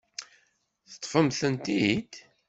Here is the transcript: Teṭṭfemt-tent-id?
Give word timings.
Teṭṭfemt-tent-id? 0.89 2.11